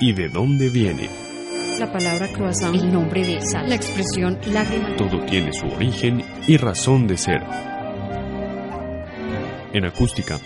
¿Y 0.00 0.12
de 0.12 0.28
dónde 0.28 0.68
viene? 0.68 1.08
La 1.78 1.92
palabra 1.92 2.28
croissant, 2.28 2.74
el 2.74 2.92
nombre 2.92 3.24
de 3.24 3.40
sal, 3.40 3.68
la 3.68 3.76
expresión 3.76 4.38
lágrima. 4.46 4.96
Todo 4.96 5.24
tiene 5.24 5.52
su 5.52 5.66
origen 5.66 6.24
y 6.46 6.56
razón 6.56 7.06
de 7.06 7.16
ser. 7.16 7.42
En 9.72 9.84
acústica, 9.84 10.40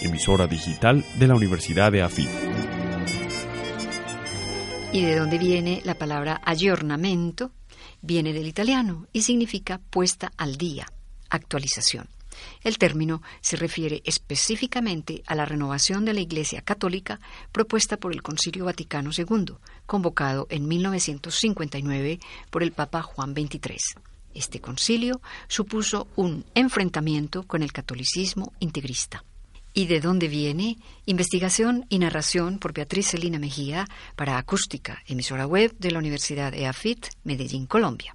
emisora 0.00 0.46
digital 0.46 1.04
de 1.18 1.26
la 1.28 1.34
Universidad 1.34 1.92
de 1.92 2.02
AFIT. 2.02 2.28
¿Y 4.92 5.02
de 5.02 5.16
dónde 5.16 5.38
viene 5.38 5.80
la 5.84 5.94
palabra 5.94 6.40
aggiornamento? 6.44 7.52
Viene 8.00 8.32
del 8.32 8.46
italiano 8.46 9.06
y 9.12 9.22
significa 9.22 9.80
puesta 9.90 10.32
al 10.36 10.56
día, 10.56 10.86
actualización. 11.30 12.08
El 12.62 12.78
término 12.78 13.22
se 13.40 13.56
refiere 13.56 14.02
específicamente 14.04 15.22
a 15.26 15.34
la 15.34 15.44
renovación 15.44 16.04
de 16.04 16.14
la 16.14 16.20
Iglesia 16.20 16.62
Católica 16.62 17.20
propuesta 17.52 17.96
por 17.96 18.12
el 18.12 18.22
Concilio 18.22 18.64
Vaticano 18.64 19.10
II, 19.16 19.54
convocado 19.86 20.46
en 20.50 20.68
1959 20.68 22.20
por 22.50 22.62
el 22.62 22.72
Papa 22.72 23.02
Juan 23.02 23.32
XXIII. 23.32 24.02
Este 24.34 24.60
concilio 24.60 25.20
supuso 25.48 26.08
un 26.16 26.44
enfrentamiento 26.54 27.42
con 27.42 27.62
el 27.62 27.72
catolicismo 27.72 28.52
integrista. 28.60 29.24
¿Y 29.74 29.86
de 29.86 30.00
dónde 30.00 30.28
viene? 30.28 30.78
Investigación 31.06 31.86
y 31.88 31.98
narración 31.98 32.58
por 32.58 32.74
Beatriz 32.74 33.08
Celina 33.08 33.38
Mejía 33.38 33.86
para 34.16 34.36
Acústica, 34.36 35.02
emisora 35.06 35.46
web 35.46 35.74
de 35.78 35.90
la 35.90 35.98
Universidad 35.98 36.54
EAFIT, 36.54 37.06
Medellín, 37.24 37.66
Colombia. 37.66 38.14